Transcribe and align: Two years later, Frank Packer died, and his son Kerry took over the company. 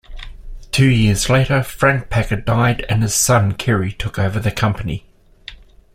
Two 0.71 0.87
years 0.89 1.29
later, 1.29 1.61
Frank 1.61 2.09
Packer 2.09 2.37
died, 2.37 2.83
and 2.89 3.03
his 3.03 3.13
son 3.13 3.51
Kerry 3.51 3.93
took 3.93 4.17
over 4.17 4.39
the 4.39 4.49
company. 4.49 5.05